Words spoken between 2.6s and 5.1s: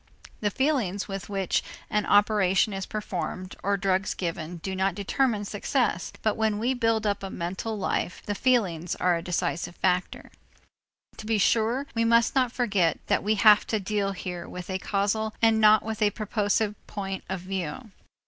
is performed or drugs given do not